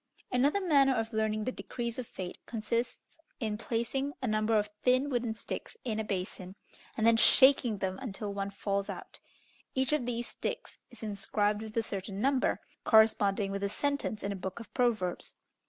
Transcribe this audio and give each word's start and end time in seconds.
Another 0.31 0.59
manner 0.61 0.95
of 0.95 1.13
learning 1.13 1.43
the 1.43 1.51
decrees 1.51 1.99
of 1.99 2.07
fate 2.07 2.39
consists 2.47 3.19
in 3.39 3.55
placing 3.55 4.13
a 4.19 4.25
number 4.25 4.57
of 4.57 4.65
thin 4.81 5.11
wooden 5.11 5.35
sticks 5.35 5.77
in 5.83 5.99
a 5.99 6.03
basin, 6.03 6.55
and 6.97 7.05
then 7.05 7.17
shaking 7.17 7.77
them 7.77 7.99
until 8.01 8.33
one 8.33 8.49
falls 8.49 8.89
out. 8.89 9.19
Each 9.75 9.93
of 9.93 10.07
these 10.07 10.27
sticks 10.29 10.79
is 10.89 11.03
inscribed 11.03 11.61
with 11.61 11.77
a 11.77 11.83
certain 11.83 12.19
number, 12.19 12.59
corresponding 12.83 13.51
with 13.51 13.61
a 13.63 13.69
sentence 13.69 14.23
in 14.23 14.31
a 14.31 14.35
book 14.35 14.59
of 14.59 14.73
proverbs. 14.73 15.35